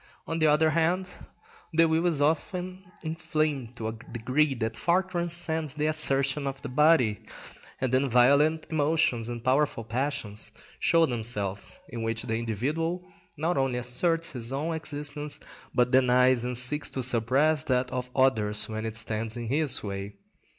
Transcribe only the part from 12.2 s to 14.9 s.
the individual not only asserts his own